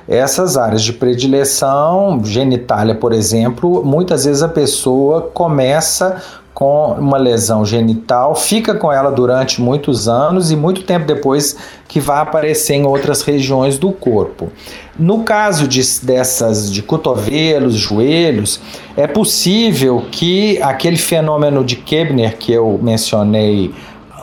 Essas 0.09 0.57
áreas 0.57 0.83
de 0.83 0.95
predileção, 0.95 2.21
genitália, 2.25 2.95
por 2.95 3.13
exemplo, 3.13 3.85
muitas 3.85 4.25
vezes 4.25 4.43
a 4.43 4.49
pessoa 4.49 5.31
começa 5.35 6.23
com 6.55 6.93
uma 6.95 7.19
lesão 7.19 7.65
genital, 7.65 8.35
fica 8.35 8.75
com 8.75 8.91
ela 8.91 9.13
durante 9.13 9.61
muitos 9.61 10.09
anos 10.09 10.51
e 10.51 10.57
muito 10.57 10.83
tempo 10.83 11.07
depois 11.07 11.57
que 11.87 12.01
vai 12.01 12.21
aparecer 12.21 12.75
em 12.75 12.85
outras 12.85 13.23
regiões 13.23 13.79
do 13.79 13.93
corpo. 13.93 14.51
No 14.99 15.23
caso 15.23 15.69
de, 15.69 15.81
dessas 16.03 16.73
de 16.73 16.83
cotovelos, 16.83 17.75
joelhos, 17.75 18.61
é 18.97 19.07
possível 19.07 20.07
que 20.11 20.61
aquele 20.61 20.97
fenômeno 20.97 21.63
de 21.63 21.77
Kebner 21.77 22.37
que 22.37 22.51
eu 22.51 22.81
mencionei 22.83 23.73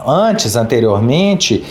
antes, 0.05 0.57
anteriormente, 0.57 1.63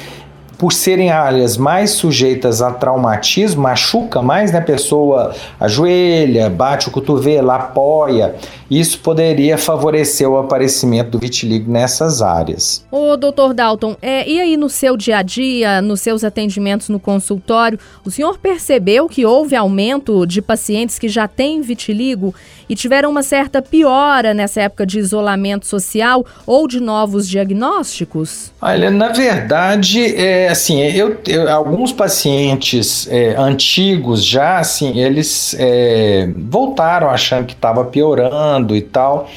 por 0.58 0.73
serem 0.73 1.11
áreas 1.11 1.56
mais 1.56 1.90
sujeitas 1.90 2.62
a 2.62 2.70
traumatismo, 2.73 3.62
machuca 3.62 4.23
mais, 4.23 4.52
né? 4.52 4.58
A 4.58 4.62
pessoa 4.62 5.34
ajoelha, 5.58 6.49
bate 6.49 6.88
o 6.88 6.90
cotovelo, 6.90 7.50
apoia. 7.50 8.34
Isso 8.70 8.99
poderia 9.00 9.58
favorecer 9.58 10.28
o 10.28 10.38
aparecimento 10.38 11.11
do 11.11 11.18
vitiligo 11.18 11.70
nessas 11.70 12.23
áreas. 12.23 12.84
Ô, 12.90 13.16
doutor 13.16 13.52
Dalton, 13.52 13.96
é, 14.00 14.28
e 14.28 14.40
aí 14.40 14.56
no 14.56 14.68
seu 14.68 14.96
dia 14.96 15.18
a 15.18 15.23
dia, 15.23 15.82
nos 15.82 16.00
seus 16.00 16.25
atendimentos 16.25 16.88
no 16.88 16.99
consultório, 16.99 17.78
o 18.04 18.11
senhor 18.11 18.38
percebeu 18.38 19.08
que 19.08 19.26
houve 19.26 19.54
aumento 19.54 20.26
de 20.26 20.40
pacientes 20.40 20.99
que 20.99 21.08
já 21.08 21.28
têm 21.28 21.61
vitiligo 21.61 22.34
e 22.68 22.75
tiveram 22.75 23.11
uma 23.11 23.23
certa 23.23 23.61
piora 23.61 24.32
nessa 24.32 24.62
época 24.62 24.87
de 24.87 24.99
isolamento 24.99 25.66
social 25.66 26.25
ou 26.46 26.66
de 26.66 26.80
novos 26.80 27.28
diagnósticos? 27.28 28.52
Olha, 28.61 28.90
na 28.90 29.08
verdade, 29.08 30.14
é, 30.16 30.53
assim, 30.54 30.80
eu, 30.80 31.18
eu 31.26 31.50
alguns 31.50 31.92
pacientes 31.92 33.06
é, 33.11 33.34
antigos 33.37 34.25
já, 34.25 34.58
assim, 34.58 34.99
eles 34.99 35.54
é, 35.58 36.28
voltaram 36.34 37.11
achando 37.11 37.44
que 37.44 37.52
estava 37.52 37.84
piorando 37.84 38.75
e 38.75 38.80
tal, 38.80 39.28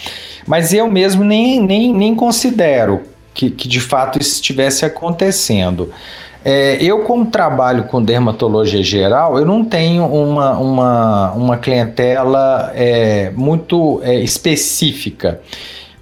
mas 0.48 0.74
eu 0.74 0.90
mesmo 0.90 1.24
nem, 1.24 1.62
nem, 1.62 1.94
nem 1.94 2.16
considero 2.16 3.02
que, 3.34 3.50
que 3.50 3.68
de 3.68 3.82
fato 3.82 4.20
isso 4.20 4.36
estivesse 4.36 4.86
acontecendo. 4.86 5.92
É, 6.46 6.78
eu, 6.82 7.00
como 7.00 7.26
trabalho 7.26 7.84
com 7.86 8.02
dermatologia 8.02 8.82
geral, 8.82 9.38
eu 9.38 9.46
não 9.46 9.66
tenho 9.66 10.06
uma, 10.06 10.58
uma, 10.58 11.32
uma 11.34 11.58
clientela 11.58 12.72
é, 12.74 13.32
muito 13.36 14.00
é, 14.04 14.16
específica. 14.22 15.42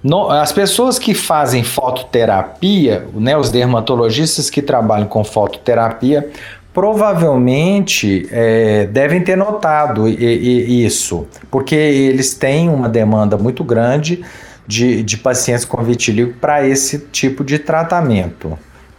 No, 0.06 0.30
as 0.30 0.52
pessoas 0.52 1.00
que 1.00 1.14
fazem 1.14 1.64
fototerapia, 1.64 3.08
né, 3.12 3.36
os 3.36 3.50
dermatologistas 3.50 4.48
que 4.48 4.62
trabalham 4.62 5.08
com 5.08 5.24
fototerapia, 5.24 6.30
provavelmente 6.72 8.28
é, 8.30 8.86
devem 8.86 9.20
ter 9.24 9.36
notado 9.36 10.08
e, 10.08 10.14
e, 10.14 10.86
isso, 10.86 11.26
porque 11.50 11.74
eles 11.74 12.34
têm 12.34 12.68
uma 12.68 12.88
demanda 12.88 13.36
muito 13.36 13.64
grande 13.64 14.24
de, 14.64 15.02
de 15.02 15.16
pacientes 15.16 15.64
com 15.64 15.82
vitiligo 15.82 16.34
para 16.34 16.64
esse 16.64 17.00
tipo 17.10 17.42
de 17.42 17.58
tratamento. 17.58 18.56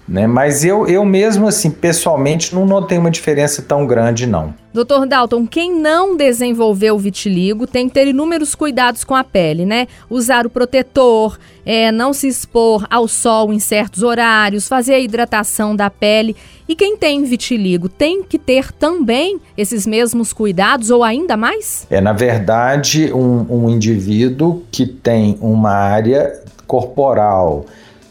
Né? 0.08 0.26
Mas 0.26 0.64
eu, 0.64 0.88
eu 0.88 1.04
mesmo, 1.04 1.48
assim, 1.48 1.70
pessoalmente, 1.70 2.56
não 2.56 2.66
notei 2.66 2.98
uma 2.98 3.12
diferença 3.12 3.62
tão 3.62 3.86
grande, 3.86 4.26
não. 4.26 4.54
Doutor 4.74 5.06
Dalton, 5.06 5.46
quem 5.46 5.74
não 5.74 6.16
desenvolveu 6.16 6.98
vitiligo 6.98 7.66
tem 7.66 7.88
que 7.88 7.96
ter 7.96 8.08
inúmeros 8.08 8.54
cuidados 8.54 9.04
com 9.04 9.16
a 9.16 9.24
pele, 9.24 9.66
né? 9.66 9.88
Usar 10.10 10.46
o 10.46 10.50
protetor, 10.50 11.38
é, 11.66 11.92
não 11.92 12.14
se 12.14 12.28
expor 12.28 12.86
ao 12.90 13.08
sol 13.08 13.52
em 13.52 13.60
certos 13.60 14.04
horários, 14.04 14.68
fazer 14.68 14.94
a 14.94 15.00
hidratação 15.00 15.76
da 15.76 15.90
pele. 15.90 16.36
E 16.70 16.76
quem 16.76 16.96
tem 16.96 17.24
vitiligo 17.24 17.90
tem 17.90 18.24
que 18.24 18.38
ter 18.38 18.72
também 18.72 19.42
esses 19.58 19.86
mesmos 19.86 20.32
cuidados 20.32 20.90
ou 20.90 21.04
ainda 21.04 21.36
mais? 21.36 21.88
É, 21.90 22.00
na 22.00 22.14
verdade, 22.14 23.12
um, 23.12 23.46
um 23.50 23.70
indivíduo 23.70 24.64
que 24.72 24.86
tem 24.86 25.38
uma 25.42 25.72
área 25.72 26.40
corporal 26.68 27.66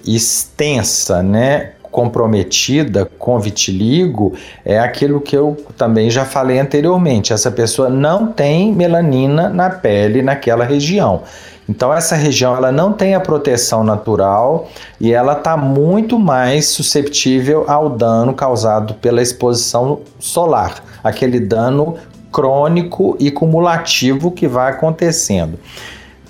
extensa, 0.07 1.23
né, 1.23 1.73
comprometida 1.97 3.09
com 3.19 3.41
vitiligo 3.41 4.35
é 4.67 4.79
aquilo 4.79 5.19
que 5.19 5.35
eu 5.35 5.57
também 5.79 6.11
já 6.11 6.26
falei 6.26 6.59
anteriormente. 6.59 7.33
Essa 7.33 7.50
pessoa 7.50 7.88
não 7.88 8.26
tem 8.26 8.71
melanina 8.71 9.49
na 9.49 9.71
pele 9.71 10.21
naquela 10.21 10.62
região. 10.62 11.23
Então 11.67 11.91
essa 11.91 12.15
região 12.15 12.55
ela 12.55 12.71
não 12.71 12.93
tem 12.93 13.15
a 13.15 13.21
proteção 13.21 13.83
natural 13.83 14.69
e 15.00 15.11
ela 15.11 15.33
está 15.33 15.57
muito 15.57 16.19
mais 16.19 16.67
susceptível 16.67 17.65
ao 17.67 17.88
dano 17.88 18.35
causado 18.35 18.93
pela 18.93 19.23
exposição 19.23 20.00
solar, 20.19 20.85
aquele 21.03 21.41
dano 21.41 21.97
crônico 22.31 23.17
e 23.19 23.31
cumulativo 23.31 24.31
que 24.31 24.47
vai 24.47 24.71
acontecendo 24.71 25.59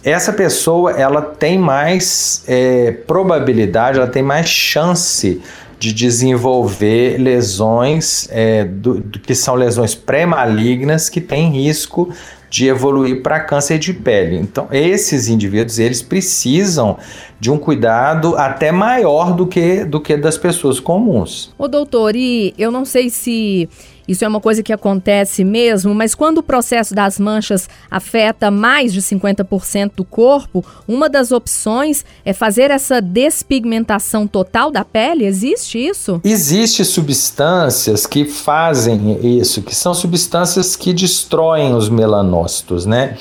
essa 0.07 0.33
pessoa 0.33 0.93
ela 0.93 1.21
tem 1.21 1.59
mais 1.59 2.45
é, 2.47 2.93
probabilidade, 2.93 3.99
ela 3.99 4.07
tem 4.07 4.23
mais 4.23 4.49
chance 4.49 5.43
de 5.81 5.93
desenvolver 5.93 7.19
lesões 7.19 8.29
é, 8.31 8.65
do, 8.65 9.01
do, 9.01 9.19
que 9.19 9.35
são 9.35 9.57
lesões 9.57 9.97
pré-malignas 9.97 11.09
que 11.09 11.21
têm 11.21 11.51
risco 11.51 12.09
de 12.49 12.69
evoluir 12.69 13.21
para 13.21 13.41
câncer 13.41 13.79
de 13.79 13.93
pele. 13.93 14.37
Então, 14.37 14.69
esses 14.71 15.27
indivíduos, 15.29 15.81
eles 15.81 16.01
precisam 16.01 16.97
de 17.41 17.51
um 17.51 17.59
cuidado 17.59 18.37
até 18.37 18.71
maior 18.71 19.35
do 19.35 19.45
que, 19.45 19.85
do 19.85 20.01
que 20.01 20.17
das 20.17 20.39
pessoas 20.39 20.79
comuns. 20.79 21.53
Ô 21.59 21.67
doutor, 21.67 22.15
e 22.15 22.55
eu 22.57 22.71
não 22.71 22.85
sei 22.85 23.11
se 23.11 23.69
isso 24.07 24.25
é 24.25 24.29
uma 24.29 24.41
coisa 24.41 24.63
que 24.63 24.73
acontece 24.73 25.45
mesmo, 25.45 25.95
mas 25.95 26.15
quando 26.15 26.39
o 26.39 26.43
processo 26.43 26.95
das 26.95 27.19
manchas 27.19 27.69
afeta 27.91 28.51
mais 28.51 28.93
de 28.93 29.03
50% 29.03 29.93
do 29.97 30.05
corpo, 30.05 30.65
uma 30.87 31.09
das 31.09 31.33
opções 31.33 32.05
é 32.25 32.33
fazer 32.33 32.71
essa 32.71 33.01
despigmentação 33.01 34.27
total 34.27 34.71
da 34.71 34.85
pele? 34.85 35.25
Existe 35.25 35.79
isso? 35.79 36.21
Existem 36.25 36.85
substâncias 36.85 38.07
que 38.07 38.25
fazem 38.25 39.19
isso, 39.39 39.63
que 39.63 39.75
são 39.75 39.95
substâncias 39.95 40.77
que 40.77 40.93
destroem 40.93 41.75
os 41.75 41.89
melanócitos, 41.89 42.87
né? 42.87 43.17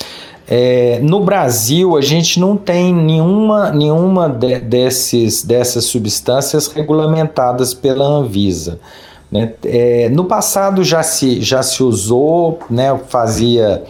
É, 0.47 0.99
no 1.01 1.21
Brasil, 1.21 1.97
a 1.97 2.01
gente 2.01 2.39
não 2.39 2.55
tem 2.55 2.93
nenhuma, 2.93 3.71
nenhuma 3.71 4.29
de, 4.29 4.59
desses, 4.59 5.43
dessas 5.43 5.85
substâncias 5.85 6.67
regulamentadas 6.67 7.73
pela 7.73 8.05
Anvisa. 8.05 8.79
Né? 9.35 9.53
É, 9.65 10.09
no 10.09 10.25
passado 10.25 10.83
já 10.83 11.03
se, 11.03 11.41
já 11.41 11.61
se 11.61 11.83
usou, 11.83 12.59
né, 12.69 12.97
fazia 13.09 13.83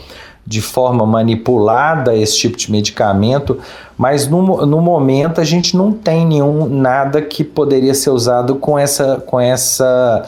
de 0.48 0.62
forma 0.62 1.06
manipulada 1.06 2.16
esse 2.16 2.38
tipo 2.38 2.58
de 2.58 2.72
medicamento, 2.72 3.60
mas 3.98 4.28
no, 4.28 4.66
no 4.66 4.82
momento 4.82 5.40
a 5.40 5.44
gente 5.44 5.76
não 5.76 5.92
tem 5.92 6.26
nenhum 6.26 6.68
nada 6.68 7.22
que 7.22 7.44
poderia 7.44 7.94
ser 7.94 8.10
usado 8.10 8.56
com 8.56 8.78
essa, 8.78 9.24
com 9.26 9.40
essa 9.40 10.24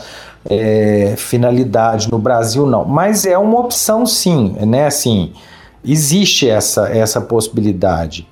é, 0.49 1.13
finalidade 1.17 2.09
no 2.11 2.17
Brasil 2.17 2.65
não. 2.65 2.85
Mas 2.85 3.25
é 3.25 3.37
uma 3.37 3.59
opção 3.59 4.05
sim, 4.05 4.55
né? 4.61 4.87
Assim, 4.87 5.33
existe 5.85 6.49
essa, 6.49 6.89
essa 6.89 7.21
possibilidade. 7.21 8.27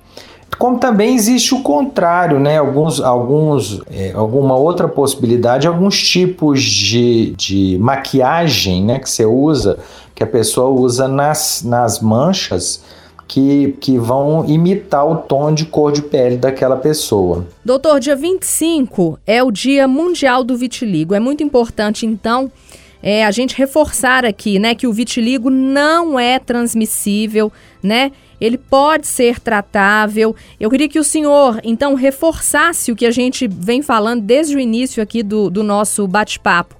Como 0.58 0.78
também 0.78 1.14
existe 1.14 1.54
o 1.54 1.62
contrário, 1.62 2.38
né? 2.38 2.58
Alguns, 2.58 3.00
alguns, 3.00 3.82
é, 3.90 4.12
alguma 4.14 4.56
outra 4.56 4.88
possibilidade, 4.88 5.66
alguns 5.66 6.00
tipos 6.00 6.62
de, 6.62 7.34
de 7.36 7.76
maquiagem, 7.78 8.82
né, 8.82 8.98
que 8.98 9.10
você 9.10 9.26
usa, 9.26 9.78
que 10.14 10.22
a 10.22 10.26
pessoa 10.26 10.70
usa 10.70 11.06
nas, 11.06 11.62
nas 11.62 12.00
manchas, 12.00 12.82
que, 13.28 13.76
que 13.80 13.98
vão 13.98 14.44
imitar 14.46 15.06
o 15.06 15.16
tom 15.16 15.52
de 15.52 15.66
cor 15.66 15.92
de 15.92 16.00
pele 16.00 16.36
daquela 16.36 16.76
pessoa. 16.76 17.44
Doutor, 17.64 18.00
dia 18.00 18.16
25 18.16 19.18
é 19.26 19.42
o 19.42 19.50
Dia 19.50 19.86
Mundial 19.86 20.44
do 20.44 20.56
Vitiligo. 20.56 21.14
É 21.14 21.20
muito 21.20 21.42
importante, 21.42 22.06
então, 22.06 22.50
é, 23.02 23.24
a 23.24 23.30
gente 23.30 23.56
reforçar 23.56 24.24
aqui, 24.24 24.58
né, 24.58 24.74
que 24.74 24.86
o 24.86 24.92
vitiligo 24.92 25.50
não 25.50 26.18
é 26.18 26.38
transmissível, 26.38 27.52
né? 27.82 28.12
Ele 28.40 28.58
pode 28.58 29.06
ser 29.06 29.40
tratável. 29.40 30.34
Eu 30.58 30.70
queria 30.70 30.88
que 30.88 30.98
o 30.98 31.04
senhor, 31.04 31.60
então, 31.64 31.94
reforçasse 31.94 32.92
o 32.92 32.96
que 32.96 33.06
a 33.06 33.10
gente 33.10 33.48
vem 33.48 33.82
falando 33.82 34.22
desde 34.22 34.56
o 34.56 34.60
início 34.60 35.02
aqui 35.02 35.22
do, 35.22 35.50
do 35.50 35.62
nosso 35.62 36.06
bate-papo. 36.06 36.76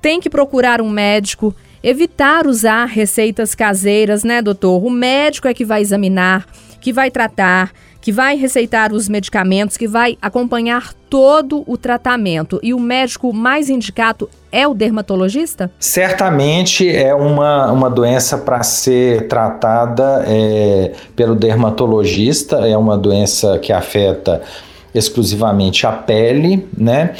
Tem 0.00 0.20
que 0.20 0.30
procurar 0.30 0.80
um 0.80 0.90
médico, 0.90 1.54
evitar 1.82 2.46
usar 2.46 2.86
receitas 2.86 3.54
caseiras, 3.54 4.22
né, 4.22 4.42
doutor? 4.42 4.84
O 4.84 4.90
médico 4.90 5.48
é 5.48 5.54
que 5.54 5.64
vai 5.64 5.80
examinar, 5.80 6.46
que 6.80 6.92
vai 6.92 7.10
tratar, 7.10 7.72
que 8.00 8.12
vai 8.12 8.36
receitar 8.36 8.92
os 8.92 9.08
medicamentos, 9.08 9.76
que 9.76 9.88
vai 9.88 10.16
acompanhar 10.22 10.94
todo 11.10 11.64
o 11.66 11.76
tratamento. 11.76 12.60
E 12.62 12.72
o 12.72 12.80
médico 12.80 13.32
mais 13.32 13.68
indicado 13.68 14.30
é 14.50 14.66
o 14.66 14.74
dermatologista? 14.74 15.70
Certamente 15.78 16.88
é 16.88 17.14
uma, 17.14 17.70
uma 17.72 17.90
doença 17.90 18.38
para 18.38 18.62
ser 18.62 19.26
tratada 19.28 20.24
é, 20.26 20.92
pelo 21.14 21.34
dermatologista, 21.34 22.68
é 22.68 22.76
uma 22.76 22.96
doença 22.96 23.58
que 23.58 23.72
afeta 23.72 24.40
exclusivamente 24.94 25.86
a 25.86 25.92
pele, 25.92 26.66
né? 26.76 27.14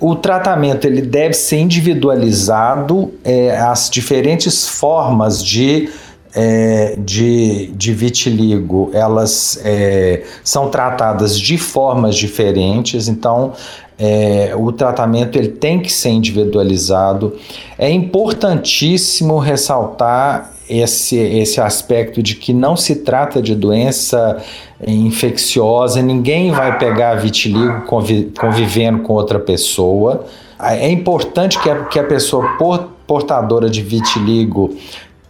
O 0.00 0.16
tratamento 0.16 0.86
ele 0.86 1.02
deve 1.02 1.34
ser 1.34 1.58
individualizado, 1.58 3.12
é, 3.22 3.58
as 3.58 3.90
diferentes 3.90 4.66
formas 4.66 5.44
de 5.44 5.90
é, 6.34 6.94
de, 6.98 7.68
de 7.68 7.92
vitiligo, 7.92 8.90
elas 8.92 9.60
é, 9.64 10.22
são 10.44 10.68
tratadas 10.70 11.38
de 11.38 11.58
formas 11.58 12.16
diferentes, 12.16 13.08
então 13.08 13.52
é, 13.98 14.54
o 14.56 14.72
tratamento 14.72 15.36
ele 15.36 15.48
tem 15.48 15.80
que 15.80 15.92
ser 15.92 16.10
individualizado. 16.10 17.36
É 17.76 17.90
importantíssimo 17.90 19.38
ressaltar 19.38 20.52
esse, 20.68 21.16
esse 21.16 21.60
aspecto 21.60 22.22
de 22.22 22.36
que 22.36 22.52
não 22.52 22.76
se 22.76 22.96
trata 22.96 23.42
de 23.42 23.54
doença 23.56 24.40
infecciosa, 24.86 26.00
ninguém 26.00 26.52
vai 26.52 26.78
pegar 26.78 27.16
vitiligo 27.16 27.82
convi, 27.82 28.32
convivendo 28.38 29.00
com 29.00 29.12
outra 29.12 29.38
pessoa. 29.38 30.24
É 30.58 30.88
importante 30.88 31.58
que 31.60 31.68
a, 31.68 31.84
que 31.84 31.98
a 31.98 32.04
pessoa 32.04 32.56
portadora 33.06 33.68
de 33.68 33.82
vitiligo 33.82 34.76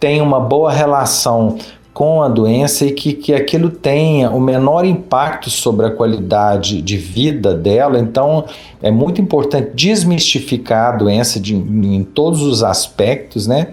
tem 0.01 0.19
uma 0.19 0.39
boa 0.39 0.71
relação 0.71 1.59
com 1.93 2.23
a 2.23 2.27
doença 2.27 2.85
e 2.85 2.91
que, 2.91 3.13
que 3.13 3.35
aquilo 3.35 3.69
tenha 3.69 4.31
o 4.31 4.39
menor 4.39 4.83
impacto 4.83 5.51
sobre 5.51 5.85
a 5.85 5.91
qualidade 5.91 6.81
de 6.81 6.97
vida 6.97 7.53
dela. 7.53 7.99
Então, 7.99 8.45
é 8.81 8.89
muito 8.89 9.21
importante 9.21 9.71
desmistificar 9.75 10.95
a 10.95 10.97
doença 10.97 11.39
de, 11.39 11.53
em 11.55 12.03
todos 12.03 12.41
os 12.41 12.63
aspectos, 12.63 13.45
né? 13.45 13.67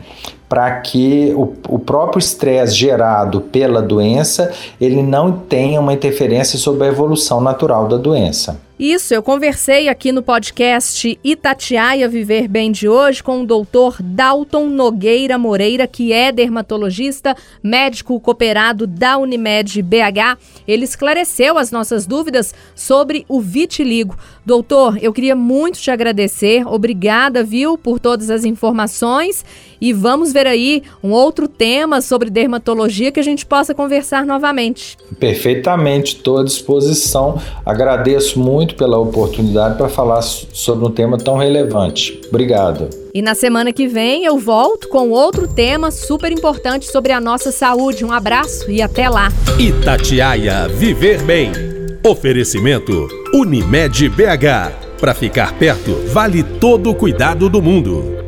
Para 0.48 0.80
que 0.80 1.32
o, 1.34 1.54
o 1.68 1.78
próprio 1.78 2.18
estresse 2.18 2.74
gerado 2.74 3.40
pela 3.40 3.80
doença 3.80 4.52
ele 4.78 5.02
não 5.02 5.32
tenha 5.32 5.80
uma 5.80 5.94
interferência 5.94 6.58
sobre 6.58 6.86
a 6.86 6.90
evolução 6.90 7.40
natural 7.40 7.88
da 7.88 7.96
doença. 7.96 8.67
Isso, 8.78 9.12
eu 9.12 9.24
conversei 9.24 9.88
aqui 9.88 10.12
no 10.12 10.22
podcast 10.22 11.18
Itatiaia 11.24 12.08
Viver 12.08 12.46
Bem 12.46 12.70
de 12.70 12.88
hoje 12.88 13.20
com 13.20 13.42
o 13.42 13.46
doutor 13.46 13.96
Dalton 14.00 14.66
Nogueira 14.68 15.36
Moreira, 15.36 15.84
que 15.88 16.12
é 16.12 16.30
dermatologista, 16.30 17.34
médico 17.60 18.20
cooperado 18.20 18.86
da 18.86 19.18
Unimed 19.18 19.82
BH. 19.82 20.38
Ele 20.66 20.84
esclareceu 20.84 21.58
as 21.58 21.72
nossas 21.72 22.06
dúvidas 22.06 22.54
sobre 22.76 23.26
o 23.28 23.40
vitiligo. 23.40 24.16
Doutor, 24.46 24.96
eu 25.02 25.12
queria 25.12 25.34
muito 25.34 25.80
te 25.80 25.90
agradecer. 25.90 26.64
Obrigada, 26.64 27.42
viu, 27.42 27.76
por 27.76 27.98
todas 27.98 28.30
as 28.30 28.44
informações. 28.44 29.44
E 29.80 29.92
vamos 29.92 30.32
ver 30.32 30.46
aí 30.46 30.82
um 31.02 31.10
outro 31.10 31.46
tema 31.46 32.00
sobre 32.00 32.30
dermatologia 32.30 33.12
que 33.12 33.20
a 33.20 33.24
gente 33.24 33.44
possa 33.44 33.74
conversar 33.74 34.24
novamente. 34.24 34.96
Perfeitamente, 35.18 36.16
estou 36.16 36.38
à 36.38 36.44
disposição. 36.44 37.40
Agradeço 37.64 38.40
muito 38.68 38.74
pela 38.74 38.98
oportunidade 38.98 39.76
para 39.76 39.88
falar 39.88 40.20
sobre 40.20 40.86
um 40.86 40.90
tema 40.90 41.16
tão 41.16 41.36
relevante. 41.36 42.20
Obrigado. 42.28 42.88
E 43.14 43.22
na 43.22 43.34
semana 43.34 43.72
que 43.72 43.86
vem 43.86 44.24
eu 44.24 44.38
volto 44.38 44.88
com 44.88 45.10
outro 45.10 45.48
tema 45.48 45.90
super 45.90 46.30
importante 46.30 46.86
sobre 46.86 47.12
a 47.12 47.20
nossa 47.20 47.50
saúde. 47.50 48.04
Um 48.04 48.12
abraço 48.12 48.70
e 48.70 48.82
até 48.82 49.08
lá. 49.08 49.28
Itatiaia 49.58 50.68
Viver 50.68 51.22
Bem. 51.22 51.50
Oferecimento 52.06 53.08
Unimed 53.34 54.08
BH. 54.10 54.98
Para 55.00 55.14
ficar 55.14 55.54
perto, 55.54 55.94
vale 56.12 56.42
todo 56.42 56.90
o 56.90 56.94
cuidado 56.94 57.48
do 57.48 57.62
mundo. 57.62 58.27